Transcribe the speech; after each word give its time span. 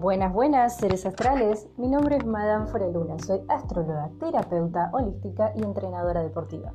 Buenas, 0.00 0.32
buenas, 0.32 0.78
seres 0.78 1.04
astrales. 1.04 1.68
Mi 1.76 1.86
nombre 1.86 2.16
es 2.16 2.24
Madame 2.24 2.66
Foreluna. 2.68 3.18
Soy 3.18 3.42
astróloga, 3.48 4.08
terapeuta 4.18 4.88
holística 4.94 5.52
y 5.54 5.62
entrenadora 5.62 6.22
deportiva. 6.22 6.70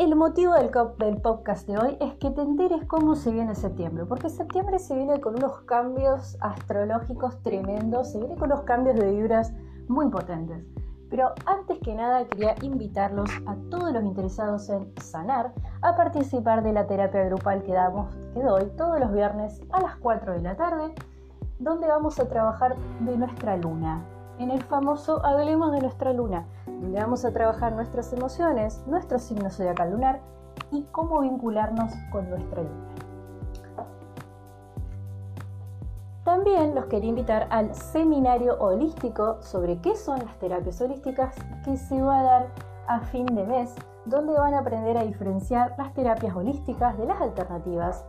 El 0.00 0.16
motivo 0.16 0.54
del, 0.54 1.20
podcast 1.20 1.68
de 1.68 1.78
hoy 1.78 1.96
es 2.00 2.14
que 2.14 2.32
te 2.32 2.42
enteres 2.42 2.84
cómo 2.86 3.14
se 3.14 3.30
viene 3.30 3.54
septiembre, 3.54 4.04
porque 4.04 4.30
septiembre 4.30 4.80
se 4.80 4.96
viene 4.96 5.20
con 5.20 5.36
unos 5.36 5.60
cambios 5.60 6.36
astrológicos 6.40 7.40
tremendos, 7.44 8.10
se 8.10 8.18
viene 8.18 8.34
con 8.34 8.50
unos 8.50 8.64
cambios 8.64 8.96
de 8.96 9.08
vibras 9.08 9.52
muy 9.86 10.08
potentes. 10.08 10.64
Pero 11.08 11.34
antes 11.46 11.78
que 11.78 11.94
nada 11.94 12.26
quería 12.26 12.56
invitarlos 12.62 13.30
a 13.46 13.54
todos 13.70 13.92
los 13.92 14.02
interesados 14.02 14.68
en 14.70 14.92
sanar 15.00 15.52
a 15.82 15.94
participar 15.94 16.64
de 16.64 16.72
la 16.72 16.88
terapia 16.88 17.22
grupal 17.26 17.62
que, 17.62 17.74
damos, 17.74 18.12
que 18.34 18.42
doy 18.42 18.64
todos 18.76 18.98
los 18.98 19.12
viernes 19.12 19.62
a 19.70 19.80
las 19.80 19.94
4 19.98 20.32
de 20.32 20.42
la 20.42 20.56
tarde, 20.56 20.92
donde 21.58 21.88
vamos 21.88 22.18
a 22.18 22.28
trabajar 22.28 22.76
de 23.00 23.16
nuestra 23.16 23.56
luna, 23.56 24.04
en 24.38 24.50
el 24.50 24.62
famoso 24.62 25.24
Hablemos 25.24 25.72
de 25.72 25.80
nuestra 25.80 26.12
luna, 26.12 26.46
donde 26.66 27.00
vamos 27.00 27.24
a 27.24 27.32
trabajar 27.32 27.72
nuestras 27.72 28.12
emociones, 28.12 28.82
nuestro 28.86 29.18
signo 29.18 29.50
zodiacal 29.50 29.90
lunar 29.90 30.20
y 30.70 30.82
cómo 30.92 31.20
vincularnos 31.20 31.92
con 32.12 32.30
nuestra 32.30 32.62
luna. 32.62 32.88
También 36.24 36.74
los 36.74 36.84
quería 36.86 37.08
invitar 37.08 37.48
al 37.50 37.74
seminario 37.74 38.58
holístico 38.60 39.38
sobre 39.40 39.80
qué 39.80 39.96
son 39.96 40.18
las 40.18 40.38
terapias 40.38 40.80
holísticas 40.80 41.34
que 41.64 41.76
se 41.76 42.00
va 42.02 42.20
a 42.20 42.22
dar 42.22 42.48
a 42.86 43.00
fin 43.00 43.26
de 43.26 43.44
mes, 43.44 43.74
donde 44.04 44.34
van 44.34 44.54
a 44.54 44.60
aprender 44.60 44.98
a 44.98 45.04
diferenciar 45.04 45.74
las 45.78 45.92
terapias 45.94 46.36
holísticas 46.36 46.98
de 46.98 47.06
las 47.06 47.20
alternativas, 47.20 48.04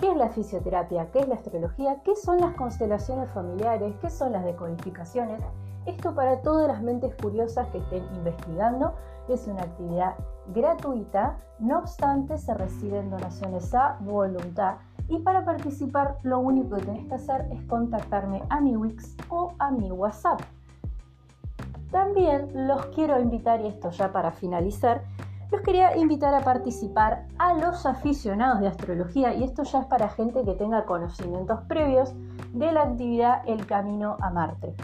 qué 0.00 0.10
es 0.10 0.16
la 0.16 0.30
fisioterapia, 0.30 1.10
qué 1.12 1.20
es 1.20 1.28
la 1.28 1.34
astrología, 1.34 2.00
qué 2.02 2.16
son 2.16 2.40
las 2.40 2.54
constelaciones 2.54 3.30
familiares, 3.30 3.94
qué 4.00 4.08
son 4.08 4.32
las 4.32 4.44
decodificaciones. 4.44 5.40
Esto 5.84 6.14
para 6.14 6.40
todas 6.40 6.68
las 6.68 6.82
mentes 6.82 7.14
curiosas 7.20 7.68
que 7.68 7.78
estén 7.78 8.04
investigando. 8.14 8.94
Es 9.28 9.46
una 9.46 9.62
actividad 9.62 10.14
gratuita, 10.54 11.36
no 11.58 11.78
obstante 11.78 12.38
se 12.38 12.54
reciben 12.54 13.10
donaciones 13.10 13.74
a 13.74 13.98
voluntad. 14.00 14.76
Y 15.08 15.18
para 15.18 15.44
participar 15.44 16.16
lo 16.22 16.38
único 16.38 16.76
que 16.76 16.82
tenés 16.82 17.06
que 17.06 17.14
hacer 17.14 17.46
es 17.52 17.62
contactarme 17.64 18.42
a 18.48 18.60
mi 18.60 18.76
Wix 18.76 19.16
o 19.28 19.52
a 19.58 19.70
mi 19.70 19.90
WhatsApp. 19.90 20.40
También 21.90 22.66
los 22.66 22.86
quiero 22.86 23.20
invitar, 23.20 23.60
y 23.60 23.66
esto 23.66 23.90
ya 23.90 24.12
para 24.12 24.30
finalizar, 24.30 25.02
los 25.50 25.60
quería 25.62 25.96
invitar 25.96 26.34
a 26.34 26.44
participar 26.44 27.26
a 27.38 27.54
los 27.54 27.84
aficionados 27.84 28.60
de 28.60 28.68
astrología, 28.68 29.34
y 29.34 29.44
esto 29.44 29.62
ya 29.64 29.80
es 29.80 29.86
para 29.86 30.08
gente 30.08 30.44
que 30.44 30.54
tenga 30.54 30.84
conocimientos 30.84 31.60
previos 31.62 32.12
de 32.52 32.72
la 32.72 32.82
actividad 32.82 33.42
El 33.46 33.66
Camino 33.66 34.16
a 34.20 34.30
Marte. 34.30 34.74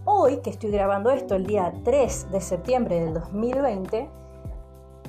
hoy 0.06 0.38
que 0.38 0.50
estoy 0.50 0.70
grabando 0.70 1.10
esto, 1.10 1.34
el 1.34 1.44
día 1.44 1.70
3 1.84 2.30
de 2.30 2.40
septiembre 2.40 2.98
del 2.98 3.12
2020, 3.12 4.08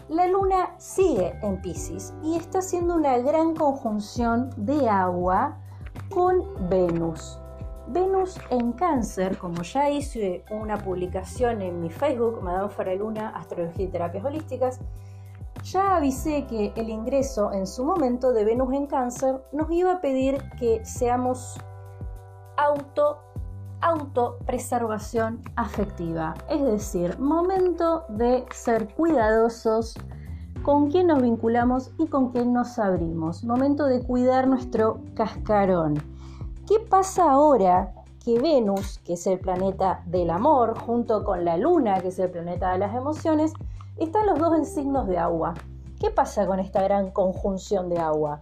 la 0.09 0.28
luna 0.28 0.73
sigue 0.78 1.38
en 1.41 1.62
Pisces 1.62 2.13
y 2.23 2.35
está 2.35 2.59
haciendo 2.59 2.95
una 2.95 3.18
gran 3.18 3.56
conjunción 3.56 4.50
de 4.56 4.88
agua 4.90 5.57
con 6.09 6.69
Venus. 6.69 7.40
Venus 7.88 8.40
en 8.50 8.73
cáncer, 8.73 9.38
como 9.38 9.62
ya 9.63 9.90
hice 9.90 10.44
una 10.50 10.78
publicación 10.78 11.62
en 11.62 11.81
mi 11.81 11.90
Facebook, 11.90 12.41
Madame 12.41 12.69
Faraluna, 12.69 13.29
Astrología 13.29 13.85
y 13.85 13.90
Terapias 13.90 14.25
Holísticas, 14.25 14.79
ya 15.63 15.97
avisé 15.97 16.45
que 16.45 16.74
el 16.75 16.89
ingreso 16.89 17.51
en 17.51 17.66
su 17.68 17.84
momento 17.84 18.31
de 18.31 18.45
Venus 18.45 18.74
en 18.74 18.88
cáncer 18.88 19.41
nos 19.51 19.69
iba 19.72 19.94
a 19.94 20.01
pedir 20.01 20.41
que 20.59 20.85
seamos 20.85 21.59
auto 22.57 23.19
autopreservación 23.82 25.42
afectiva, 25.56 26.34
es 26.50 26.64
decir, 26.64 27.20
momento 27.20 28.06
de 28.10 28.46
ser 28.52 28.94
cuidadosos 28.94 29.96
con 30.64 30.92
quién 30.92 31.08
nos 31.08 31.22
vinculamos 31.22 31.92
y 31.98 32.08
con 32.08 32.32
quién 32.32 32.54
nos 32.54 32.80
abrimos, 32.80 33.44
momento 33.44 33.86
de 33.86 34.02
cuidar 34.02 34.48
nuestro 34.48 35.00
cascarón 35.16 35.96
¿Qué 36.68 36.82
pasa 36.82 37.32
ahora 37.32 37.94
que 38.26 38.42
Venus, 38.42 39.00
que 39.06 39.14
es 39.14 39.26
el 39.26 39.40
planeta 39.40 40.04
del 40.06 40.30
amor, 40.30 40.78
junto 40.78 41.24
con 41.24 41.46
la 41.46 41.56
Luna, 41.56 42.02
que 42.02 42.10
es 42.10 42.20
el 42.20 42.30
planeta 42.30 42.74
de 42.74 42.80
las 42.80 42.94
emociones, 42.94 43.54
están 43.96 44.26
los 44.26 44.38
dos 44.38 44.54
en 44.58 44.66
signos 44.66 45.08
de 45.08 45.18
agua? 45.18 45.54
¿Qué 45.98 46.12
pasa 46.12 46.46
con 46.46 46.60
esta 46.60 46.84
gran 46.84 47.12
conjunción 47.12 47.88
de 47.88 48.00
agua? 48.00 48.40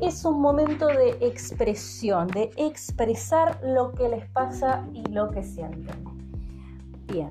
Es 0.00 0.24
un 0.24 0.40
momento 0.40 0.86
de 0.86 1.10
expresión, 1.20 2.28
de 2.28 2.50
expresar 2.56 3.60
lo 3.62 3.92
que 3.92 4.08
les 4.08 4.26
pasa 4.30 4.86
y 4.94 5.04
lo 5.10 5.30
que 5.30 5.42
sienten. 5.42 6.04
Bien, 7.06 7.30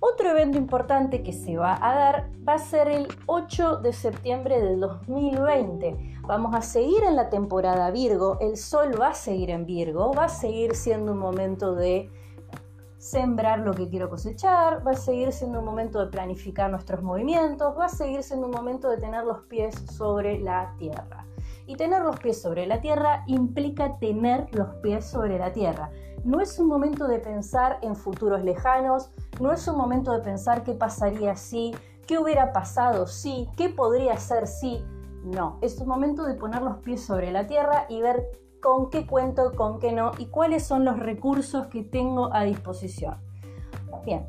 otro 0.00 0.30
evento 0.30 0.58
importante 0.58 1.22
que 1.22 1.32
se 1.32 1.56
va 1.56 1.78
a 1.80 1.94
dar 1.94 2.30
va 2.46 2.54
a 2.54 2.58
ser 2.58 2.88
el 2.88 3.08
8 3.26 3.78
de 3.78 3.92
septiembre 3.92 4.60
del 4.60 4.78
2020. 4.80 6.18
Vamos 6.26 6.54
a 6.54 6.62
seguir 6.62 7.02
en 7.04 7.16
la 7.16 7.30
temporada 7.30 7.90
Virgo, 7.90 8.38
el 8.40 8.56
Sol 8.56 9.00
va 9.00 9.08
a 9.08 9.14
seguir 9.14 9.50
en 9.50 9.66
Virgo, 9.66 10.12
va 10.12 10.24
a 10.24 10.28
seguir 10.28 10.74
siendo 10.74 11.12
un 11.12 11.18
momento 11.18 11.74
de 11.74 12.10
sembrar 13.04 13.58
lo 13.58 13.74
que 13.74 13.90
quiero 13.90 14.08
cosechar, 14.08 14.84
va 14.84 14.92
a 14.92 14.96
seguir 14.96 15.30
siendo 15.30 15.58
un 15.58 15.66
momento 15.66 15.98
de 16.00 16.06
planificar 16.06 16.70
nuestros 16.70 17.02
movimientos, 17.02 17.78
va 17.78 17.84
a 17.84 17.88
seguir 17.90 18.22
siendo 18.22 18.46
un 18.46 18.52
momento 18.52 18.88
de 18.88 18.96
tener 18.96 19.24
los 19.24 19.40
pies 19.42 19.74
sobre 19.92 20.40
la 20.40 20.74
tierra. 20.78 21.26
Y 21.66 21.76
tener 21.76 22.00
los 22.00 22.18
pies 22.18 22.40
sobre 22.40 22.66
la 22.66 22.80
tierra 22.80 23.22
implica 23.26 23.98
tener 23.98 24.48
los 24.54 24.76
pies 24.76 25.04
sobre 25.04 25.38
la 25.38 25.52
tierra. 25.52 25.90
No 26.24 26.40
es 26.40 26.58
un 26.58 26.66
momento 26.66 27.06
de 27.06 27.18
pensar 27.18 27.78
en 27.82 27.94
futuros 27.94 28.42
lejanos, 28.42 29.10
no 29.38 29.52
es 29.52 29.68
un 29.68 29.76
momento 29.76 30.10
de 30.12 30.20
pensar 30.20 30.64
qué 30.64 30.72
pasaría 30.72 31.36
si, 31.36 31.74
qué 32.06 32.18
hubiera 32.18 32.54
pasado 32.54 33.06
si, 33.06 33.50
qué 33.58 33.68
podría 33.68 34.16
ser 34.16 34.46
si. 34.46 34.82
No, 35.24 35.58
es 35.60 35.78
un 35.78 35.88
momento 35.88 36.24
de 36.24 36.36
poner 36.36 36.62
los 36.62 36.78
pies 36.78 37.04
sobre 37.04 37.30
la 37.32 37.46
tierra 37.46 37.84
y 37.90 38.00
ver 38.00 38.43
con 38.64 38.88
qué 38.88 39.06
cuento, 39.06 39.52
con 39.52 39.78
qué 39.78 39.92
no 39.92 40.12
y 40.16 40.26
cuáles 40.26 40.64
son 40.64 40.86
los 40.86 40.98
recursos 40.98 41.66
que 41.66 41.82
tengo 41.82 42.32
a 42.32 42.44
disposición. 42.44 43.18
Bien, 44.06 44.26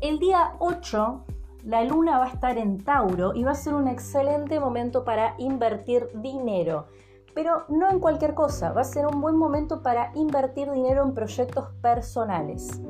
el 0.00 0.18
día 0.18 0.54
8 0.58 1.24
la 1.64 1.84
luna 1.84 2.18
va 2.18 2.24
a 2.24 2.28
estar 2.28 2.56
en 2.56 2.82
Tauro 2.82 3.34
y 3.34 3.44
va 3.44 3.50
a 3.50 3.54
ser 3.54 3.74
un 3.74 3.88
excelente 3.88 4.58
momento 4.58 5.04
para 5.04 5.34
invertir 5.36 6.08
dinero. 6.14 6.86
Pero 7.34 7.64
no 7.68 7.90
en 7.90 8.00
cualquier 8.00 8.32
cosa, 8.32 8.72
va 8.72 8.80
a 8.80 8.84
ser 8.84 9.06
un 9.06 9.20
buen 9.20 9.36
momento 9.36 9.82
para 9.82 10.12
invertir 10.14 10.70
dinero 10.70 11.02
en 11.02 11.12
proyectos 11.12 11.68
personales. 11.82 12.80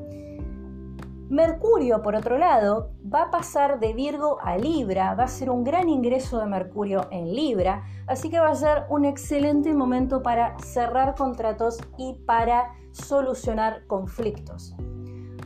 Mercurio, 1.31 2.03
por 2.03 2.17
otro 2.17 2.39
lado, 2.39 2.91
va 3.03 3.23
a 3.23 3.31
pasar 3.31 3.79
de 3.79 3.93
Virgo 3.93 4.39
a 4.43 4.59
Libra, 4.59 5.15
va 5.15 5.25
a 5.25 5.29
ser 5.29 5.49
un 5.49 5.63
gran 5.63 5.89
ingreso 5.89 6.41
de 6.41 6.47
Mercurio 6.47 7.07
en 7.13 7.33
Libra, 7.33 7.85
así 8.09 8.31
que 8.31 8.41
va 8.41 8.49
a 8.49 8.55
ser 8.57 8.83
un 8.89 9.05
excelente 9.05 9.73
momento 9.73 10.25
para 10.25 10.59
cerrar 10.59 11.15
contratos 11.15 11.79
y 11.97 12.15
para 12.27 12.75
solucionar 12.91 13.87
conflictos. 13.87 14.75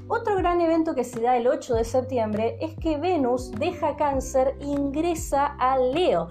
Otro 0.08 0.36
gran 0.36 0.62
evento 0.62 0.94
que 0.94 1.04
se 1.04 1.20
da 1.20 1.36
el 1.36 1.46
8 1.46 1.74
de 1.74 1.84
septiembre 1.84 2.56
es 2.62 2.74
que 2.76 2.96
Venus 2.96 3.50
deja 3.52 3.96
cáncer 3.96 4.56
e 4.60 4.64
ingresa 4.64 5.44
a 5.58 5.76
Leo. 5.76 6.28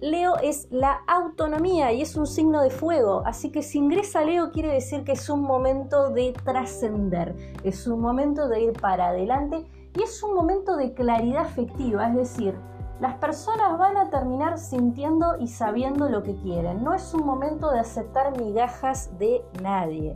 Leo 0.00 0.36
es 0.42 0.68
la 0.70 1.00
autonomía 1.06 1.90
y 1.90 2.02
es 2.02 2.16
un 2.16 2.26
signo 2.26 2.60
de 2.60 2.68
fuego, 2.68 3.22
así 3.24 3.50
que 3.50 3.62
si 3.62 3.78
ingresa 3.78 4.22
Leo 4.22 4.50
quiere 4.50 4.70
decir 4.70 5.04
que 5.04 5.12
es 5.12 5.30
un 5.30 5.40
momento 5.40 6.10
de 6.10 6.34
trascender, 6.44 7.34
es 7.64 7.86
un 7.86 8.00
momento 8.00 8.46
de 8.46 8.60
ir 8.60 8.72
para 8.74 9.08
adelante 9.08 9.64
y 9.96 10.02
es 10.02 10.22
un 10.22 10.34
momento 10.34 10.76
de 10.76 10.92
claridad 10.92 11.46
afectiva, 11.46 12.08
es 12.08 12.14
decir, 12.14 12.54
las 13.00 13.14
personas 13.14 13.78
van 13.78 13.96
a 13.96 14.10
terminar 14.10 14.58
sintiendo 14.58 15.38
y 15.38 15.48
sabiendo 15.48 16.10
lo 16.10 16.22
que 16.22 16.36
quieren, 16.36 16.84
no 16.84 16.92
es 16.92 17.14
un 17.14 17.24
momento 17.24 17.70
de 17.70 17.80
aceptar 17.80 18.38
migajas 18.38 19.18
de 19.18 19.42
nadie. 19.62 20.14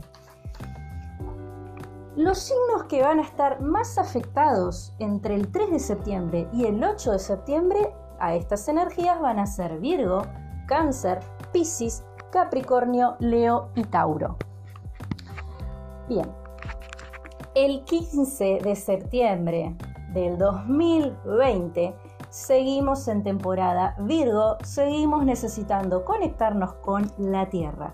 Los 2.15 2.37
signos 2.37 2.83
que 2.83 3.01
van 3.01 3.17
a 3.17 3.23
estar 3.23 3.61
más 3.61 3.97
afectados 3.97 4.93
entre 4.99 5.33
el 5.33 5.51
3 5.51 5.71
de 5.71 5.79
septiembre 5.79 6.47
y 6.53 6.65
el 6.65 6.83
8 6.83 7.13
de 7.13 7.19
septiembre 7.19 7.93
a 8.21 8.35
estas 8.35 8.67
energías 8.69 9.19
van 9.19 9.39
a 9.39 9.47
ser 9.47 9.79
Virgo, 9.79 10.21
Cáncer, 10.67 11.19
Piscis, 11.51 12.05
Capricornio, 12.31 13.15
Leo 13.19 13.69
y 13.75 13.83
Tauro. 13.83 14.37
Bien, 16.07 16.31
el 17.55 17.83
15 17.83 18.59
de 18.63 18.75
septiembre 18.75 19.75
del 20.13 20.37
2020 20.37 21.93
seguimos 22.29 23.07
en 23.07 23.23
temporada 23.23 23.95
Virgo, 23.99 24.57
seguimos 24.63 25.25
necesitando 25.25 26.05
conectarnos 26.05 26.73
con 26.75 27.11
la 27.17 27.49
Tierra. 27.49 27.93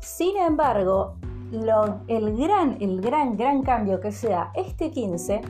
Sin 0.00 0.36
embargo, 0.36 1.14
el 1.52 2.36
gran, 2.36 2.76
el 2.80 3.00
gran, 3.00 3.36
gran 3.36 3.62
cambio 3.62 4.00
que 4.00 4.10
se 4.10 4.30
da 4.30 4.50
este 4.54 4.90
15 4.90 5.40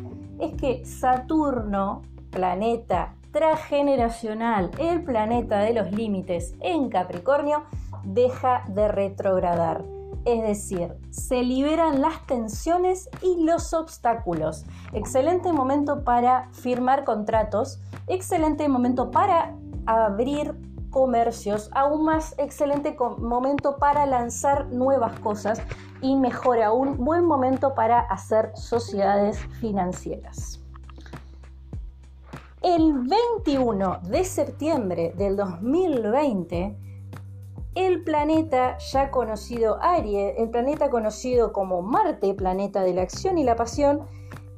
es 0.41 0.55
que 0.55 0.85
Saturno, 0.85 2.03
planeta 2.31 3.15
transgeneracional, 3.35 4.71
el 4.79 5.03
planeta 5.03 5.59
de 5.59 5.75
los 5.75 5.91
límites 5.91 6.55
en 6.61 6.89
Capricornio, 6.89 7.65
deja 8.05 8.63
de 8.69 8.87
retrogradar. 8.87 9.85
Es 10.25 10.41
decir, 10.43 10.95
se 11.11 11.43
liberan 11.43 12.01
las 12.01 12.25
tensiones 12.27 13.11
y 13.21 13.45
los 13.45 13.75
obstáculos. 13.75 14.65
Excelente 14.93 15.53
momento 15.53 16.05
para 16.05 16.49
firmar 16.53 17.05
contratos, 17.05 17.81
excelente 18.07 18.69
momento 18.69 19.11
para 19.11 19.55
abrir 19.85 20.55
comercios, 20.91 21.71
aún 21.75 22.05
más 22.05 22.37
excelente 22.39 22.97
momento 23.19 23.79
para 23.79 24.07
lanzar 24.07 24.67
nuevas 24.69 25.19
cosas 25.19 25.61
y 26.01 26.15
mejor 26.15 26.63
aún, 26.63 27.05
buen 27.05 27.25
momento 27.25 27.75
para 27.75 27.99
hacer 27.99 28.53
sociedades 28.55 29.39
financieras. 29.61 30.64
El 32.65 32.95
21 32.95 33.99
de 34.05 34.25
septiembre 34.25 35.13
del 35.19 35.37
2020, 35.37 36.75
el 37.75 38.03
planeta 38.05 38.79
ya 38.79 39.11
conocido 39.11 39.77
Aries, 39.83 40.33
el 40.39 40.49
planeta 40.49 40.89
conocido 40.89 41.53
como 41.53 41.83
Marte, 41.83 42.33
planeta 42.33 42.83
de 42.83 42.95
la 42.95 43.03
acción 43.03 43.37
y 43.37 43.45
la 43.45 43.55
pasión, 43.55 44.07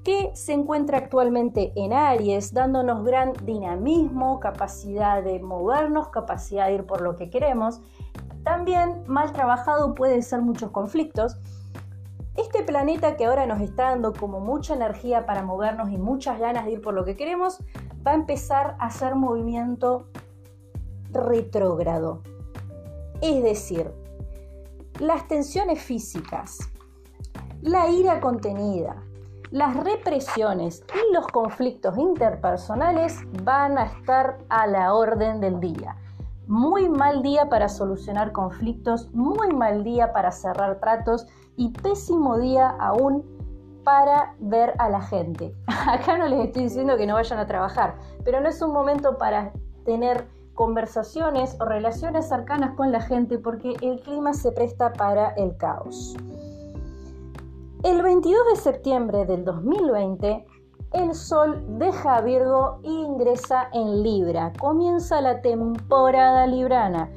que 0.04 0.30
se 0.34 0.52
encuentra 0.52 0.98
actualmente 0.98 1.72
en 1.74 1.92
Aries, 1.92 2.54
dándonos 2.54 3.04
gran 3.04 3.32
dinamismo, 3.44 4.38
capacidad 4.38 5.20
de 5.24 5.40
movernos, 5.40 6.10
capacidad 6.10 6.68
de 6.68 6.74
ir 6.74 6.86
por 6.86 7.00
lo 7.00 7.16
que 7.16 7.28
queremos. 7.28 7.80
También 8.44 9.02
mal 9.08 9.32
trabajado 9.32 9.96
puede 9.96 10.22
ser 10.22 10.42
muchos 10.42 10.70
conflictos. 10.70 11.38
Este 12.36 12.62
planeta 12.62 13.16
que 13.16 13.24
ahora 13.24 13.46
nos 13.46 13.60
está 13.60 13.90
dando 13.90 14.12
como 14.12 14.40
mucha 14.40 14.74
energía 14.74 15.24
para 15.24 15.42
movernos 15.42 15.90
y 15.90 15.96
muchas 15.96 16.38
ganas 16.38 16.66
de 16.66 16.72
ir 16.72 16.82
por 16.82 16.92
lo 16.92 17.04
que 17.04 17.16
queremos, 17.16 17.58
va 18.06 18.12
a 18.12 18.14
empezar 18.14 18.76
a 18.78 18.86
hacer 18.86 19.14
movimiento 19.14 20.08
retrógrado. 21.12 22.22
Es 23.22 23.42
decir, 23.42 23.90
las 25.00 25.26
tensiones 25.28 25.80
físicas, 25.80 26.58
la 27.62 27.88
ira 27.88 28.20
contenida, 28.20 29.02
las 29.50 29.74
represiones 29.76 30.84
y 30.94 31.14
los 31.14 31.26
conflictos 31.28 31.96
interpersonales 31.96 33.20
van 33.44 33.78
a 33.78 33.84
estar 33.84 34.38
a 34.48 34.66
la 34.66 34.92
orden 34.92 35.40
del 35.40 35.60
día. 35.60 35.96
Muy 36.46 36.88
mal 36.88 37.22
día 37.22 37.48
para 37.48 37.68
solucionar 37.68 38.32
conflictos, 38.32 39.10
muy 39.12 39.48
mal 39.52 39.82
día 39.84 40.12
para 40.12 40.30
cerrar 40.32 40.80
tratos 40.80 41.26
y 41.56 41.70
pésimo 41.70 42.38
día 42.38 42.68
aún 42.68 43.24
para 43.84 44.34
ver 44.40 44.74
a 44.78 44.88
la 44.88 45.00
gente. 45.00 45.54
Acá 45.88 46.18
no 46.18 46.26
les 46.26 46.46
estoy 46.46 46.64
diciendo 46.64 46.96
que 46.96 47.06
no 47.06 47.14
vayan 47.14 47.38
a 47.38 47.46
trabajar, 47.46 47.96
pero 48.24 48.40
no 48.40 48.48
es 48.48 48.60
un 48.60 48.72
momento 48.72 49.16
para 49.18 49.52
tener 49.84 50.26
conversaciones 50.54 51.56
o 51.60 51.66
relaciones 51.66 52.28
cercanas 52.28 52.74
con 52.74 52.90
la 52.90 53.00
gente 53.00 53.38
porque 53.38 53.74
el 53.82 54.00
clima 54.00 54.32
se 54.34 54.50
presta 54.52 54.92
para 54.92 55.28
el 55.30 55.56
caos. 55.56 56.16
El 57.84 58.02
22 58.02 58.40
de 58.50 58.56
septiembre 58.56 59.26
del 59.26 59.44
2020, 59.44 60.44
el 60.92 61.14
Sol 61.14 61.62
deja 61.78 62.16
a 62.16 62.20
Virgo 62.22 62.80
e 62.82 62.88
ingresa 62.88 63.68
en 63.72 64.02
Libra. 64.02 64.52
Comienza 64.58 65.20
la 65.20 65.40
temporada 65.42 66.46
librana. 66.46 67.10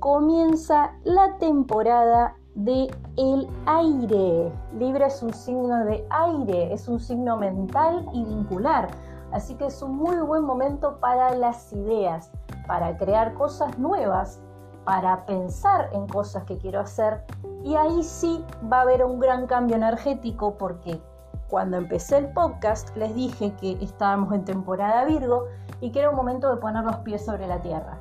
Comienza 0.00 0.98
la 1.04 1.38
temporada 1.38 2.36
de 2.54 2.90
el 3.16 3.48
aire. 3.66 4.52
Libra 4.78 5.06
es 5.06 5.22
un 5.22 5.32
signo 5.32 5.84
de 5.84 6.06
aire, 6.10 6.72
es 6.72 6.88
un 6.88 7.00
signo 7.00 7.36
mental 7.36 8.06
y 8.12 8.24
vincular. 8.24 8.88
Así 9.32 9.54
que 9.54 9.66
es 9.66 9.80
un 9.82 9.96
muy 9.96 10.16
buen 10.16 10.44
momento 10.44 10.98
para 10.98 11.34
las 11.34 11.72
ideas, 11.72 12.32
para 12.66 12.96
crear 12.96 13.34
cosas 13.34 13.78
nuevas, 13.78 14.40
para 14.84 15.24
pensar 15.24 15.88
en 15.92 16.06
cosas 16.08 16.44
que 16.44 16.58
quiero 16.58 16.80
hacer. 16.80 17.24
Y 17.62 17.76
ahí 17.76 18.02
sí 18.02 18.44
va 18.70 18.78
a 18.78 18.82
haber 18.82 19.04
un 19.04 19.20
gran 19.20 19.46
cambio 19.46 19.76
energético 19.76 20.56
porque 20.56 21.00
cuando 21.48 21.76
empecé 21.76 22.18
el 22.18 22.32
podcast 22.32 22.96
les 22.96 23.14
dije 23.14 23.52
que 23.56 23.72
estábamos 23.80 24.32
en 24.32 24.44
temporada 24.44 25.04
Virgo 25.04 25.46
y 25.80 25.90
que 25.90 26.00
era 26.00 26.10
un 26.10 26.16
momento 26.16 26.48
de 26.48 26.60
poner 26.60 26.84
los 26.84 26.96
pies 26.98 27.24
sobre 27.24 27.46
la 27.46 27.60
tierra. 27.60 27.98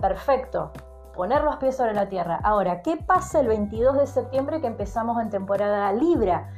Perfecto, 0.00 0.72
poner 1.16 1.42
los 1.42 1.56
pies 1.56 1.76
sobre 1.76 1.94
la 1.94 2.08
tierra. 2.08 2.38
Ahora, 2.44 2.82
¿qué 2.82 2.96
pasa 2.96 3.40
el 3.40 3.48
22 3.48 3.96
de 3.96 4.06
septiembre 4.06 4.60
que 4.60 4.66
empezamos 4.66 5.20
en 5.20 5.30
temporada 5.30 5.92
Libra? 5.92 6.50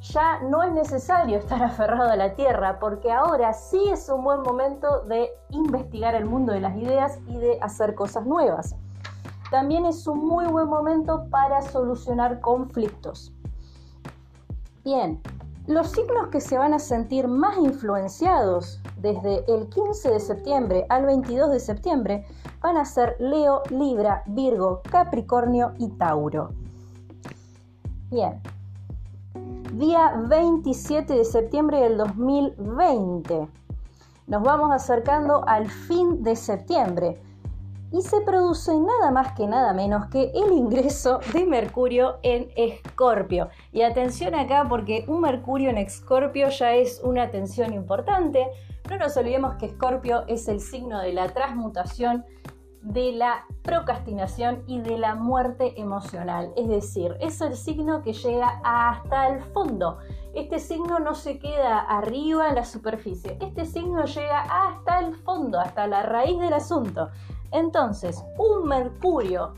Ya 0.00 0.40
no 0.42 0.62
es 0.62 0.72
necesario 0.72 1.38
estar 1.38 1.62
aferrado 1.62 2.10
a 2.10 2.16
la 2.16 2.34
tierra 2.34 2.78
porque 2.78 3.12
ahora 3.12 3.52
sí 3.52 3.82
es 3.90 4.08
un 4.08 4.22
buen 4.22 4.42
momento 4.42 5.02
de 5.02 5.30
investigar 5.50 6.14
el 6.14 6.24
mundo 6.24 6.52
de 6.52 6.60
las 6.60 6.76
ideas 6.76 7.18
y 7.26 7.36
de 7.36 7.58
hacer 7.60 7.94
cosas 7.94 8.24
nuevas. 8.24 8.76
También 9.50 9.84
es 9.84 10.06
un 10.06 10.26
muy 10.26 10.46
buen 10.46 10.68
momento 10.68 11.26
para 11.30 11.62
solucionar 11.62 12.40
conflictos. 12.40 13.32
Bien, 14.84 15.20
los 15.66 15.90
signos 15.90 16.28
que 16.28 16.40
se 16.40 16.56
van 16.56 16.74
a 16.74 16.78
sentir 16.78 17.26
más 17.26 17.56
influenciados 17.58 18.80
desde 18.98 19.44
el 19.52 19.68
15 19.68 20.10
de 20.10 20.20
septiembre 20.20 20.86
al 20.88 21.04
22 21.06 21.50
de 21.50 21.60
septiembre 21.60 22.24
van 22.60 22.76
a 22.76 22.84
ser 22.84 23.16
Leo, 23.18 23.62
Libra, 23.70 24.22
Virgo, 24.26 24.80
Capricornio 24.90 25.72
y 25.78 25.88
Tauro. 25.88 26.50
Bien. 28.10 28.40
Día 29.74 30.14
27 30.28 31.14
de 31.14 31.24
septiembre 31.24 31.80
del 31.80 31.98
2020. 31.98 33.48
Nos 34.28 34.42
vamos 34.42 34.70
acercando 34.72 35.46
al 35.46 35.68
fin 35.68 36.22
de 36.22 36.36
septiembre 36.36 37.20
y 37.92 38.02
se 38.02 38.20
produce 38.20 38.72
nada 38.78 39.10
más 39.10 39.32
que 39.32 39.46
nada 39.46 39.72
menos 39.72 40.06
que 40.06 40.32
el 40.34 40.52
ingreso 40.52 41.20
de 41.32 41.44
Mercurio 41.44 42.18
en 42.22 42.50
Escorpio. 42.56 43.48
Y 43.72 43.82
atención 43.82 44.34
acá 44.34 44.66
porque 44.68 45.04
un 45.08 45.20
Mercurio 45.20 45.70
en 45.70 45.78
Escorpio 45.78 46.48
ya 46.48 46.74
es 46.74 47.00
una 47.02 47.30
tensión 47.30 47.72
importante. 47.72 48.46
No 48.90 48.98
nos 48.98 49.16
olvidemos 49.16 49.56
que 49.56 49.66
Escorpio 49.66 50.24
es 50.26 50.48
el 50.48 50.60
signo 50.60 51.00
de 51.00 51.12
la 51.12 51.28
transmutación 51.28 52.24
de 52.86 53.10
la 53.10 53.44
procrastinación 53.62 54.62
y 54.68 54.80
de 54.80 54.96
la 54.96 55.16
muerte 55.16 55.80
emocional. 55.80 56.52
Es 56.56 56.68
decir, 56.68 57.16
es 57.20 57.40
el 57.40 57.56
signo 57.56 58.02
que 58.02 58.12
llega 58.12 58.60
hasta 58.62 59.28
el 59.28 59.40
fondo. 59.40 59.98
Este 60.34 60.60
signo 60.60 61.00
no 61.00 61.14
se 61.14 61.38
queda 61.40 61.80
arriba 61.80 62.48
en 62.48 62.54
la 62.54 62.64
superficie. 62.64 63.38
Este 63.40 63.64
signo 63.64 64.04
llega 64.04 64.42
hasta 64.42 65.00
el 65.00 65.16
fondo, 65.16 65.58
hasta 65.58 65.88
la 65.88 66.04
raíz 66.04 66.38
del 66.38 66.52
asunto. 66.52 67.10
Entonces, 67.52 68.22
un 68.38 68.68
Mercurio 68.68 69.54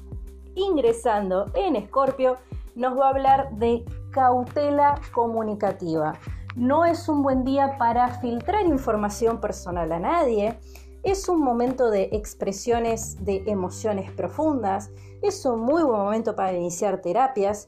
ingresando 0.55 1.47
en 1.55 1.77
Escorpio 1.77 2.39
nos 2.75 2.99
va 2.99 3.07
a 3.07 3.11
hablar 3.11 3.51
de 3.57 3.85
cautela 4.11 5.01
comunicativa. 5.13 6.15
No 6.57 6.85
es 6.85 7.09
un 7.09 7.23
buen 7.23 7.45
día 7.45 7.77
para 7.79 8.09
filtrar 8.21 8.67
información 8.67 9.41
personal 9.41 9.93
a 9.93 10.01
nadie. 10.01 10.59
Es 11.03 11.29
un 11.29 11.41
momento 11.41 11.91
de 11.91 12.09
expresiones 12.13 13.25
de 13.25 13.45
emociones 13.47 14.11
profundas. 14.11 14.91
Es 15.23 15.45
un 15.45 15.61
muy 15.61 15.83
buen 15.83 16.01
momento 16.01 16.35
para 16.35 16.53
iniciar 16.53 17.01
terapias. 17.01 17.67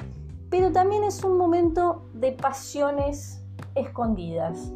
Pero 0.50 0.72
también 0.72 1.04
es 1.04 1.22
un 1.22 1.38
momento 1.38 2.02
de 2.12 2.32
pasiones 2.32 3.40
escondidas. 3.76 4.72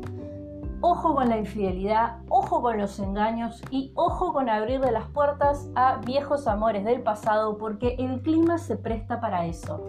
Ojo 0.86 1.14
con 1.14 1.30
la 1.30 1.38
infidelidad, 1.38 2.18
ojo 2.28 2.60
con 2.60 2.76
los 2.76 2.98
engaños 2.98 3.62
y 3.70 3.90
ojo 3.94 4.34
con 4.34 4.50
abrirle 4.50 4.92
las 4.92 5.06
puertas 5.06 5.70
a 5.74 5.96
viejos 5.96 6.46
amores 6.46 6.84
del 6.84 7.00
pasado 7.00 7.56
porque 7.56 7.96
el 7.98 8.20
clima 8.20 8.58
se 8.58 8.76
presta 8.76 9.18
para 9.18 9.46
eso 9.46 9.80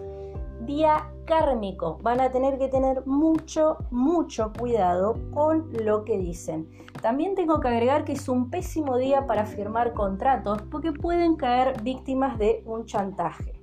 día 0.60 1.12
kármico. 1.26 1.98
Van 2.02 2.20
a 2.20 2.32
tener 2.32 2.58
que 2.58 2.68
tener 2.68 3.06
mucho, 3.06 3.76
mucho 3.90 4.54
cuidado 4.58 5.18
con 5.34 5.70
lo 5.84 6.04
que 6.06 6.16
dicen. 6.16 6.66
También 7.02 7.34
tengo 7.34 7.60
que 7.60 7.68
agregar 7.68 8.04
que 8.04 8.12
es 8.12 8.26
un 8.26 8.48
pésimo 8.48 8.96
día 8.96 9.26
para 9.26 9.44
firmar 9.44 9.92
contratos 9.92 10.62
porque 10.70 10.92
pueden 10.92 11.36
caer 11.36 11.82
víctimas 11.82 12.38
de 12.38 12.62
un 12.64 12.86
chantaje. 12.86 13.55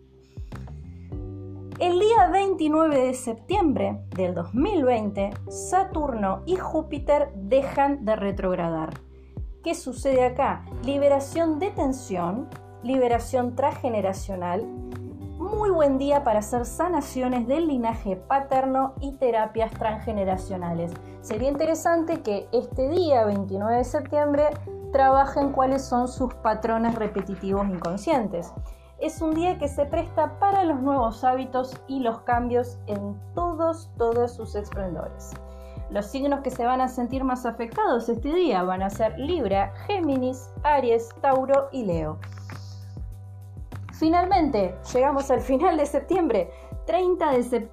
El 1.80 2.00
día 2.00 2.27
29 2.32 3.08
de 3.08 3.13
septiembre 3.13 4.00
del 4.15 4.34
2020, 4.36 5.32
Saturno 5.50 6.44
y 6.46 6.56
Júpiter 6.56 7.32
dejan 7.36 8.06
de 8.06 8.15
retrogradar. 8.15 8.94
¿Qué 9.63 9.74
sucede 9.74 10.24
acá? 10.24 10.65
Liberación 10.84 11.60
de 11.60 11.72
tensión, 11.72 12.50
liberación 12.84 13.56
transgeneracional 13.56 14.65
muy 15.63 15.70
buen 15.70 15.98
día 15.98 16.24
para 16.24 16.39
hacer 16.39 16.65
sanaciones 16.65 17.48
del 17.48 17.68
linaje 17.68 18.15
paterno 18.15 18.96
y 19.00 19.13
terapias 19.13 19.72
transgeneracionales. 19.72 20.92
Sería 21.22 21.50
interesante 21.50 22.22
que 22.22 22.48
este 22.51 22.89
día, 22.89 23.24
29 23.25 23.77
de 23.77 23.84
septiembre, 23.84 24.50
trabajen 24.92 25.51
cuáles 25.51 25.84
son 25.84 26.08
sus 26.08 26.34
patrones 26.34 26.96
repetitivos 26.96 27.68
inconscientes. 27.70 28.51
Es 29.00 29.22
un 29.22 29.34
día 29.34 29.58
que 29.58 29.68
se 29.68 29.86
presta 29.86 30.40
para 30.40 30.64
los 30.64 30.80
nuevos 30.80 31.24
hábitos 31.24 31.82
y 31.88 32.00
los 32.00 32.22
cambios 32.22 32.78
en 32.88 33.20
todos, 33.34 33.90
todos 33.98 34.34
sus 34.34 34.56
esplendores. 34.56 35.32
Los 35.90 36.08
signos 36.08 36.42
que 36.42 36.52
se 36.52 36.66
van 36.66 36.82
a 36.82 36.88
sentir 36.88 37.24
más 37.24 37.46
afectados 37.46 38.08
este 38.10 38.34
día 38.34 38.64
van 38.64 38.82
a 38.82 38.90
ser 38.90 39.18
Libra, 39.20 39.74
Géminis, 39.88 40.50
Aries, 40.64 41.10
Tauro 41.22 41.70
y 41.72 41.86
Leo. 41.86 42.18
Finalmente, 43.92 44.76
llegamos 44.94 45.30
al 45.30 45.42
final 45.42 45.78
de 45.78 45.86
septiembre, 45.86 46.50
30 46.86 47.32
de, 47.32 47.70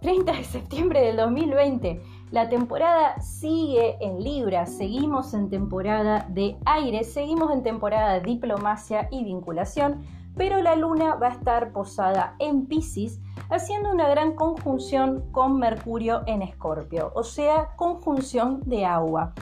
30 0.00 0.32
de 0.32 0.44
septiembre 0.44 1.00
del 1.00 1.16
2020. 1.16 2.00
La 2.30 2.48
temporada 2.48 3.20
sigue 3.20 3.96
en 4.00 4.22
Libra, 4.22 4.66
seguimos 4.66 5.34
en 5.34 5.48
temporada 5.48 6.26
de 6.28 6.56
aire, 6.66 7.04
seguimos 7.04 7.52
en 7.52 7.62
temporada 7.62 8.14
de 8.14 8.20
diplomacia 8.20 9.08
y 9.10 9.24
vinculación, 9.24 10.04
pero 10.38 10.62
la 10.62 10.76
luna 10.76 11.16
va 11.16 11.26
a 11.26 11.32
estar 11.32 11.72
posada 11.72 12.36
en 12.38 12.66
Pisces, 12.66 13.20
haciendo 13.50 13.90
una 13.90 14.08
gran 14.08 14.34
conjunción 14.34 15.24
con 15.32 15.58
Mercurio 15.58 16.22
en 16.26 16.42
Escorpio, 16.42 17.10
o 17.14 17.24
sea, 17.24 17.74
conjunción 17.74 18.62
de 18.64 18.86
agua. 18.86 19.34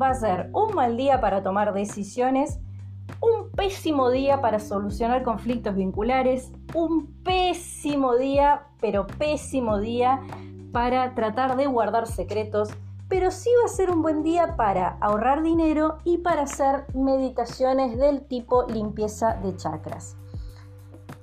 Va 0.00 0.08
a 0.08 0.14
ser 0.14 0.50
un 0.52 0.74
mal 0.74 0.96
día 0.96 1.20
para 1.20 1.42
tomar 1.42 1.72
decisiones, 1.72 2.58
un 3.20 3.50
pésimo 3.52 4.10
día 4.10 4.40
para 4.40 4.58
solucionar 4.58 5.22
conflictos 5.22 5.76
vinculares, 5.76 6.52
un 6.74 7.06
pésimo 7.22 8.16
día, 8.16 8.66
pero 8.80 9.06
pésimo 9.06 9.78
día 9.78 10.20
para 10.72 11.14
tratar 11.14 11.56
de 11.56 11.66
guardar 11.66 12.08
secretos, 12.08 12.70
pero 13.08 13.30
sí 13.30 13.50
va 13.60 13.66
a 13.66 13.68
ser 13.68 13.90
un 13.90 14.02
buen 14.02 14.22
día 14.24 14.56
para 14.56 14.96
ahorrar 15.00 15.42
dinero 15.42 15.98
y 16.04 16.18
para 16.18 16.42
hacer 16.42 16.86
meditaciones 16.94 17.98
del 17.98 18.22
tipo 18.22 18.66
limpieza 18.68 19.34
de 19.34 19.56
chakras. 19.56 20.16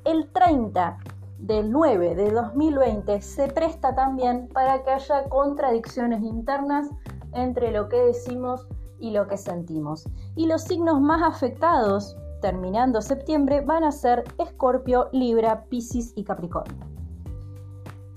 El 0.07 0.31
30 0.31 0.99
del 1.37 1.69
9 1.69 2.15
de 2.15 2.31
2020 2.31 3.21
se 3.21 3.49
presta 3.49 3.93
también 3.93 4.47
para 4.47 4.81
que 4.81 4.91
haya 4.91 5.27
contradicciones 5.27 6.23
internas 6.23 6.87
entre 7.33 7.71
lo 7.71 7.89
que 7.89 7.97
decimos 7.97 8.65
y 8.99 9.11
lo 9.11 9.27
que 9.27 9.35
sentimos. 9.35 10.07
Y 10.37 10.45
los 10.45 10.61
signos 10.61 11.01
más 11.01 11.21
afectados, 11.23 12.15
terminando 12.39 13.01
septiembre, 13.01 13.59
van 13.59 13.83
a 13.83 13.91
ser 13.91 14.23
Escorpio, 14.37 15.09
Libra, 15.11 15.65
Piscis 15.65 16.13
y 16.15 16.23
Capricornio. 16.23 16.87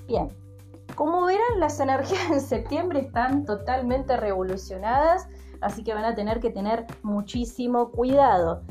Bien, 0.06 0.28
como 0.94 1.24
verán, 1.24 1.58
las 1.58 1.80
energías 1.80 2.30
en 2.30 2.40
septiembre 2.40 3.00
están 3.00 3.44
totalmente 3.44 4.16
revolucionadas, 4.16 5.26
así 5.60 5.82
que 5.82 5.92
van 5.92 6.04
a 6.04 6.14
tener 6.14 6.38
que 6.38 6.50
tener 6.50 6.86
muchísimo 7.02 7.90
cuidado. 7.90 8.62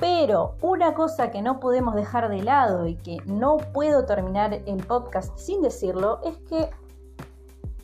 Pero 0.00 0.56
una 0.62 0.94
cosa 0.94 1.30
que 1.30 1.42
no 1.42 1.60
podemos 1.60 1.94
dejar 1.94 2.30
de 2.30 2.42
lado 2.42 2.86
y 2.86 2.96
que 2.96 3.18
no 3.26 3.58
puedo 3.58 4.06
terminar 4.06 4.54
el 4.54 4.86
podcast 4.86 5.38
sin 5.38 5.60
decirlo 5.60 6.20
es 6.24 6.38
que 6.48 6.70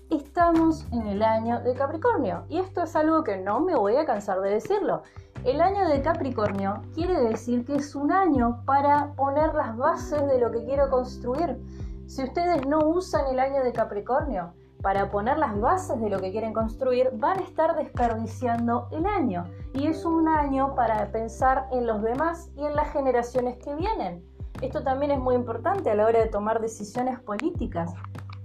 estamos 0.08 0.86
en 0.92 1.06
el 1.08 1.22
año 1.22 1.60
de 1.60 1.74
Capricornio. 1.74 2.46
Y 2.48 2.58
esto 2.58 2.82
es 2.82 2.96
algo 2.96 3.22
que 3.22 3.36
no 3.36 3.60
me 3.60 3.76
voy 3.76 3.96
a 3.96 4.06
cansar 4.06 4.40
de 4.40 4.50
decirlo. 4.50 5.02
El 5.44 5.60
año 5.60 5.86
de 5.88 6.00
Capricornio 6.00 6.82
quiere 6.94 7.20
decir 7.20 7.66
que 7.66 7.76
es 7.76 7.94
un 7.94 8.10
año 8.10 8.62
para 8.64 9.12
poner 9.12 9.54
las 9.54 9.76
bases 9.76 10.26
de 10.26 10.38
lo 10.38 10.50
que 10.50 10.64
quiero 10.64 10.88
construir. 10.88 11.58
Si 12.06 12.24
ustedes 12.24 12.66
no 12.66 12.78
usan 12.78 13.26
el 13.26 13.38
año 13.38 13.62
de 13.62 13.72
Capricornio 13.72 14.54
para 14.82 15.10
poner 15.10 15.38
las 15.38 15.58
bases 15.60 16.00
de 16.00 16.10
lo 16.10 16.20
que 16.20 16.30
quieren 16.30 16.52
construir, 16.52 17.10
van 17.14 17.38
a 17.38 17.42
estar 17.42 17.76
desperdiciando 17.76 18.88
el 18.92 19.06
año. 19.06 19.44
Y 19.72 19.86
es 19.86 20.04
un 20.04 20.28
año 20.28 20.74
para 20.74 21.10
pensar 21.12 21.66
en 21.72 21.86
los 21.86 22.02
demás 22.02 22.50
y 22.56 22.64
en 22.64 22.76
las 22.76 22.92
generaciones 22.92 23.56
que 23.58 23.74
vienen. 23.74 24.24
Esto 24.60 24.82
también 24.82 25.10
es 25.10 25.18
muy 25.18 25.34
importante 25.34 25.90
a 25.90 25.94
la 25.94 26.06
hora 26.06 26.20
de 26.20 26.26
tomar 26.26 26.60
decisiones 26.60 27.20
políticas 27.20 27.92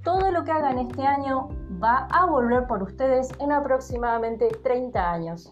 todo 0.03 0.31
lo 0.31 0.43
que 0.43 0.51
hagan 0.51 0.79
este 0.79 1.05
año 1.05 1.50
va 1.81 2.07
a 2.11 2.25
volver 2.25 2.65
por 2.67 2.81
ustedes 2.81 3.29
en 3.39 3.51
aproximadamente 3.51 4.50
30 4.63 5.11
años. 5.11 5.51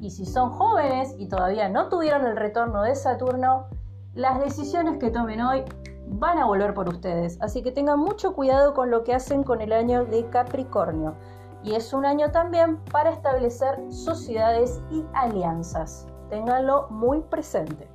Y 0.00 0.10
si 0.10 0.24
son 0.24 0.50
jóvenes 0.50 1.14
y 1.18 1.26
todavía 1.26 1.68
no 1.68 1.88
tuvieron 1.88 2.26
el 2.26 2.36
retorno 2.36 2.82
de 2.82 2.94
Saturno, 2.94 3.66
las 4.14 4.38
decisiones 4.40 4.98
que 4.98 5.10
tomen 5.10 5.40
hoy 5.40 5.64
van 6.10 6.38
a 6.38 6.46
volver 6.46 6.74
por 6.74 6.88
ustedes. 6.88 7.40
Así 7.40 7.62
que 7.62 7.72
tengan 7.72 7.98
mucho 7.98 8.34
cuidado 8.34 8.74
con 8.74 8.90
lo 8.90 9.04
que 9.04 9.14
hacen 9.14 9.42
con 9.42 9.60
el 9.60 9.72
año 9.72 10.04
de 10.04 10.28
Capricornio. 10.28 11.14
Y 11.62 11.74
es 11.74 11.92
un 11.92 12.04
año 12.04 12.30
también 12.30 12.78
para 12.92 13.10
establecer 13.10 13.78
sociedades 13.90 14.80
y 14.90 15.04
alianzas. 15.14 16.06
Ténganlo 16.30 16.88
muy 16.90 17.20
presente. 17.20 17.88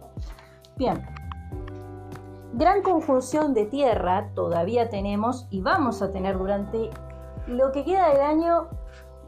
Bien, 0.75 1.05
Gran 2.55 2.83
conjunción 2.83 3.55
de 3.55 3.65
tierra 3.65 4.29
todavía 4.35 4.87
tenemos 4.87 5.47
y 5.49 5.61
vamos 5.61 6.03
a 6.03 6.11
tener 6.11 6.37
durante 6.37 6.91
lo 7.47 7.71
que 7.71 7.83
queda 7.83 8.09
del 8.09 8.21
año, 8.21 8.67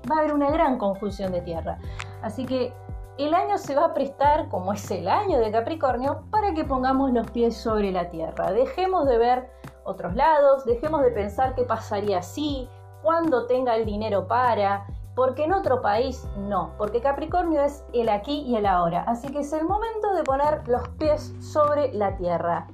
va 0.10 0.18
a 0.18 0.20
haber 0.20 0.32
una 0.32 0.52
gran 0.52 0.78
conjunción 0.78 1.32
de 1.32 1.42
tierra. 1.42 1.80
Así 2.22 2.46
que 2.46 2.72
el 3.18 3.34
año 3.34 3.58
se 3.58 3.76
va 3.76 3.86
a 3.86 3.94
prestar, 3.94 4.50
como 4.50 4.74
es 4.74 4.90
el 4.92 5.08
año 5.08 5.40
de 5.40 5.52
Capricornio, 5.52 6.24
para 6.32 6.54
que 6.54 6.66
pongamos 6.66 7.12
los 7.12 7.30
pies 7.32 7.56
sobre 7.56 7.92
la 7.92 8.10
tierra. 8.10 8.52
Dejemos 8.52 9.08
de 9.08 9.18
ver 9.18 9.50
otros 9.84 10.16
lados, 10.16 10.66
dejemos 10.66 11.02
de 11.02 11.12
pensar 11.12 11.56
qué 11.56 11.64
pasaría 11.64 12.22
si, 12.22 12.68
cuando 13.02 13.46
tenga 13.48 13.76
el 13.76 13.86
dinero 13.86 14.28
para, 14.28 14.86
porque 15.16 15.46
en 15.46 15.54
otro 15.54 15.82
país 15.82 16.28
no, 16.38 16.74
porque 16.78 17.02
Capricornio 17.02 17.62
es 17.62 17.86
el 17.94 18.10
aquí 18.10 18.42
y 18.42 18.58
el 18.58 18.66
ahora. 18.66 19.04
Así 19.08 19.32
que 19.32 19.40
es 19.40 19.54
el 19.54 19.66
momento 19.66 20.14
de 20.14 20.24
poner 20.24 20.68
los 20.68 20.88
pies 20.90 21.34
sobre 21.40 21.94
la 21.94 22.18
tierra 22.18 22.68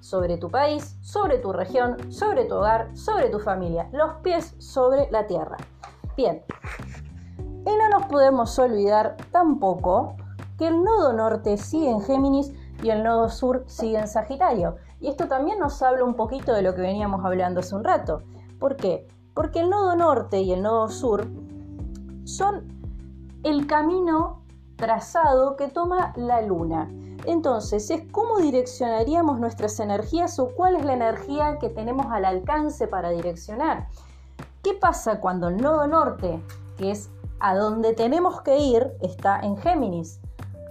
sobre 0.00 0.38
tu 0.38 0.50
país, 0.50 0.96
sobre 1.02 1.38
tu 1.38 1.52
región, 1.52 2.10
sobre 2.10 2.46
tu 2.46 2.56
hogar, 2.56 2.96
sobre 2.96 3.28
tu 3.28 3.38
familia, 3.38 3.88
los 3.92 4.14
pies 4.22 4.54
sobre 4.58 5.10
la 5.10 5.26
tierra. 5.26 5.56
Bien, 6.16 6.42
y 7.66 7.76
no 7.76 7.88
nos 7.90 8.06
podemos 8.06 8.58
olvidar 8.58 9.16
tampoco 9.30 10.16
que 10.58 10.68
el 10.68 10.82
nodo 10.82 11.12
norte 11.12 11.56
sigue 11.56 11.90
en 11.90 12.02
Géminis 12.02 12.52
y 12.82 12.90
el 12.90 13.02
nodo 13.02 13.28
sur 13.28 13.64
sigue 13.66 13.98
en 13.98 14.08
Sagitario. 14.08 14.76
Y 15.00 15.08
esto 15.08 15.28
también 15.28 15.58
nos 15.58 15.82
habla 15.82 16.04
un 16.04 16.14
poquito 16.14 16.52
de 16.52 16.62
lo 16.62 16.74
que 16.74 16.82
veníamos 16.82 17.24
hablando 17.24 17.60
hace 17.60 17.74
un 17.74 17.84
rato. 17.84 18.22
¿Por 18.58 18.76
qué? 18.76 19.06
Porque 19.34 19.60
el 19.60 19.70
nodo 19.70 19.96
norte 19.96 20.40
y 20.40 20.52
el 20.52 20.62
nodo 20.62 20.88
sur 20.88 21.26
son 22.24 22.68
el 23.42 23.66
camino 23.66 24.42
trazado 24.76 25.56
que 25.56 25.68
toma 25.68 26.12
la 26.16 26.42
luna. 26.42 26.90
Entonces, 27.26 27.90
es 27.90 28.02
cómo 28.10 28.38
direccionaríamos 28.38 29.38
nuestras 29.38 29.78
energías 29.80 30.38
o 30.38 30.50
cuál 30.54 30.76
es 30.76 30.84
la 30.84 30.94
energía 30.94 31.58
que 31.58 31.68
tenemos 31.68 32.06
al 32.10 32.24
alcance 32.24 32.86
para 32.86 33.10
direccionar. 33.10 33.88
¿Qué 34.62 34.74
pasa 34.74 35.20
cuando 35.20 35.48
el 35.48 35.58
nodo 35.58 35.86
norte, 35.86 36.42
que 36.76 36.90
es 36.90 37.10
a 37.40 37.56
donde 37.56 37.94
tenemos 37.94 38.42
que 38.42 38.58
ir, 38.58 38.92
está 39.00 39.40
en 39.40 39.56
Géminis? 39.56 40.20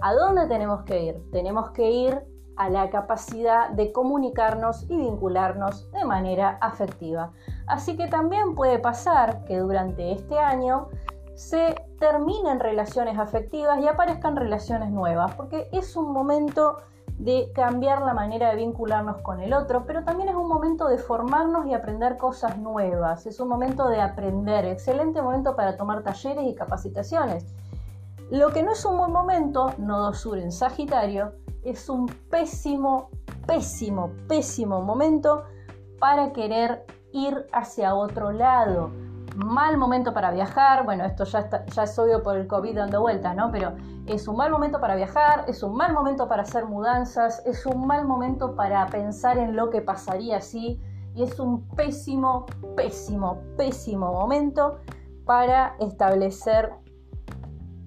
¿A 0.02 0.14
dónde 0.14 0.48
tenemos 0.48 0.84
que 0.84 1.04
ir? 1.04 1.32
Tenemos 1.32 1.72
que 1.72 1.90
ir 1.92 2.22
a 2.56 2.70
la 2.70 2.90
capacidad 2.90 3.70
de 3.70 3.92
comunicarnos 3.92 4.84
y 4.90 4.98
vincularnos 4.98 5.90
de 5.92 6.06
manera 6.06 6.58
afectiva. 6.62 7.32
Así 7.68 7.98
que 7.98 8.08
también 8.08 8.56
puede 8.56 8.80
pasar 8.80 9.46
que 9.46 9.58
durante 9.58 10.12
este 10.12 10.38
año 10.38 10.90
se 11.36 11.76
terminen 12.00 12.60
relaciones 12.60 13.18
afectivas 13.18 13.80
y 13.80 13.88
aparezcan 13.88 14.36
relaciones 14.36 14.92
nuevas, 14.92 15.34
porque 15.36 15.70
es 15.72 15.96
un 15.96 16.12
momento 16.12 16.78
de 17.20 17.52
cambiar 17.54 18.02
la 18.02 18.14
manera 18.14 18.50
de 18.50 18.56
vincularnos 18.56 19.18
con 19.22 19.42
el 19.42 19.54
otro, 19.54 19.84
pero 19.86 20.06
también 20.06 20.30
es 20.30 20.36
un 20.36 20.48
momento 20.48 20.88
de 20.88 20.98
formarnos 20.98 21.68
y 21.68 21.74
aprender 21.74 22.18
cosas 22.18 22.58
nuevas, 22.58 23.26
es 23.26 23.42
un 23.42 23.50
momento 23.50 23.90
de 23.90 24.00
aprender, 24.00 24.64
excelente 24.66 25.22
momento 25.22 25.56
para 25.56 25.76
tomar 25.76 26.02
talleres 26.02 26.46
y 26.48 26.56
capacitaciones. 26.56 27.46
Lo 28.32 28.52
que 28.52 28.64
no 28.64 28.72
es 28.72 28.86
un 28.86 28.98
buen 28.98 29.12
momento, 29.12 29.74
nodo 29.78 30.14
sur 30.14 30.38
en 30.38 30.52
Sagitario, 30.54 31.34
es 31.64 31.90
un 31.90 32.06
pésimo, 32.30 33.10
pésimo, 33.46 34.12
pésimo 34.30 34.82
momento 34.82 35.44
para 36.00 36.32
querer 36.32 36.86
ir 37.12 37.48
hacia 37.52 37.96
otro 37.96 38.32
lado 38.32 38.92
mal 39.46 39.78
momento 39.78 40.14
para 40.14 40.32
viajar, 40.32 40.84
bueno, 40.86 41.06
esto 41.06 41.24
ya, 41.24 41.66
ya 41.66 41.84
es 41.84 42.00
obvio 42.00 42.22
por 42.22 42.38
el 42.38 42.48
COVID 42.48 42.76
dando 42.76 43.02
vueltas, 43.02 43.36
¿no? 43.36 43.52
Pero 43.52 43.74
es 44.06 44.28
un 44.28 44.36
mal 44.38 44.52
momento 44.52 44.80
para 44.80 44.96
viajar, 44.96 45.46
es 45.48 45.64
un 45.64 45.76
mal 45.76 45.94
momento 45.94 46.28
para 46.28 46.44
hacer 46.44 46.66
mudanzas, 46.66 47.42
es 47.46 47.66
un 47.66 47.88
mal 47.88 48.06
momento 48.06 48.56
para 48.56 48.86
pensar 48.88 49.38
en 49.38 49.56
lo 49.56 49.70
que 49.70 49.82
pasaría 49.82 50.38
así 50.38 50.80
y 51.16 51.24
es 51.24 51.40
un 51.40 51.68
pésimo, 51.70 52.46
pésimo, 52.76 53.42
pésimo 53.58 54.12
momento 54.12 54.80
para 55.26 55.76
establecer 55.80 56.74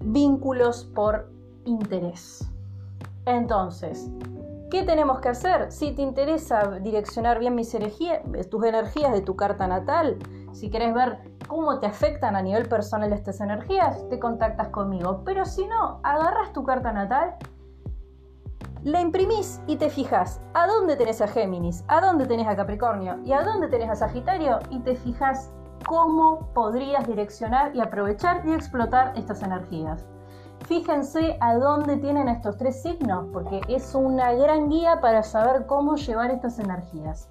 vínculos 0.04 0.84
por 0.94 1.30
interés. 1.64 2.48
Entonces, 3.26 4.10
¿qué 4.70 4.82
tenemos 4.82 5.20
que 5.20 5.28
hacer? 5.28 5.70
Si 5.70 5.92
te 5.92 6.02
interesa 6.02 6.78
direccionar 6.80 7.38
bien 7.38 7.54
mis 7.54 7.74
energías, 7.74 8.20
tus 8.50 8.64
energías 8.64 9.12
de 9.12 9.20
tu 9.20 9.36
carta 9.36 9.66
natal, 9.66 10.18
si 10.52 10.70
quieres 10.70 10.94
ver 10.94 11.18
cómo 11.52 11.78
te 11.80 11.86
afectan 11.86 12.34
a 12.34 12.40
nivel 12.40 12.66
personal 12.66 13.12
estas 13.12 13.42
energías, 13.42 14.08
te 14.08 14.18
contactas 14.18 14.68
conmigo. 14.68 15.20
Pero 15.22 15.44
si 15.44 15.66
no, 15.66 16.00
agarras 16.02 16.50
tu 16.54 16.64
carta 16.64 16.92
natal, 16.94 17.34
la 18.84 19.02
imprimís 19.02 19.60
y 19.66 19.76
te 19.76 19.90
fijas 19.90 20.40
a 20.54 20.66
dónde 20.66 20.96
tenés 20.96 21.20
a 21.20 21.28
Géminis, 21.28 21.84
a 21.88 22.00
dónde 22.00 22.24
tenés 22.24 22.48
a 22.48 22.56
Capricornio 22.56 23.18
y 23.26 23.34
a 23.34 23.42
dónde 23.42 23.68
tenés 23.68 23.90
a 23.90 23.96
Sagitario 23.96 24.60
y 24.70 24.80
te 24.80 24.96
fijas 24.96 25.52
cómo 25.86 26.48
podrías 26.54 27.06
direccionar 27.06 27.76
y 27.76 27.82
aprovechar 27.82 28.40
y 28.46 28.54
explotar 28.54 29.12
estas 29.14 29.42
energías. 29.42 30.06
Fíjense 30.64 31.36
a 31.40 31.56
dónde 31.56 31.98
tienen 31.98 32.28
estos 32.28 32.56
tres 32.56 32.80
signos, 32.80 33.26
porque 33.30 33.60
es 33.68 33.94
una 33.94 34.32
gran 34.32 34.70
guía 34.70 35.02
para 35.02 35.22
saber 35.22 35.66
cómo 35.66 35.96
llevar 35.96 36.30
estas 36.30 36.58
energías. 36.58 37.28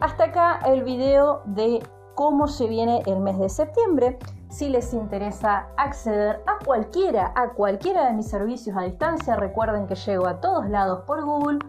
Hasta 0.00 0.24
acá 0.24 0.60
el 0.64 0.82
video 0.82 1.42
de 1.44 1.82
cómo 2.14 2.48
se 2.48 2.66
viene 2.66 3.02
el 3.06 3.20
mes 3.20 3.38
de 3.38 3.48
septiembre. 3.48 4.18
Si 4.50 4.68
les 4.68 4.92
interesa 4.92 5.68
acceder 5.76 6.42
a 6.46 6.58
cualquiera, 6.64 7.32
a 7.34 7.50
cualquiera 7.50 8.06
de 8.06 8.12
mis 8.12 8.28
servicios 8.28 8.76
a 8.76 8.82
distancia, 8.82 9.36
recuerden 9.36 9.86
que 9.86 9.94
llego 9.94 10.26
a 10.26 10.40
todos 10.40 10.68
lados 10.68 11.04
por 11.06 11.24
Google. 11.24 11.60